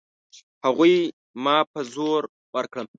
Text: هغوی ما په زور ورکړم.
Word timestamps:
هغوی 0.65 0.95
ما 1.43 1.57
په 1.71 1.79
زور 1.93 2.23
ورکړم. 2.55 2.87